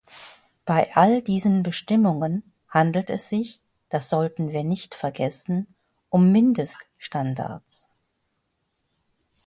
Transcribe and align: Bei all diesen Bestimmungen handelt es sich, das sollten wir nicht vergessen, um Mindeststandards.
Bei 0.65 0.95
all 0.95 1.21
diesen 1.21 1.61
Bestimmungen 1.61 2.41
handelt 2.69 3.11
es 3.11 3.29
sich, 3.29 3.61
das 3.89 4.09
sollten 4.09 4.49
wir 4.51 4.63
nicht 4.63 4.95
vergessen, 4.95 5.67
um 6.09 6.31
Mindeststandards. 6.31 7.87